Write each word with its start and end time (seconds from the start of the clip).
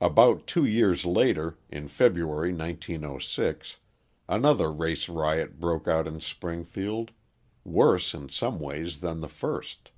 About 0.00 0.46
two 0.46 0.64
years 0.64 1.04
later, 1.04 1.58
in 1.68 1.88
February, 1.88 2.54
1906, 2.54 3.76
another 4.26 4.72
race 4.72 5.10
riot 5.10 5.60
broke 5.60 5.86
out 5.86 6.06
in 6.06 6.20
Springfield 6.20 7.10
worse 7.64 8.14
in 8.14 8.30
some 8.30 8.58
ways 8.58 9.00
than 9.00 9.20
the 9.20 9.28
first. 9.28 9.90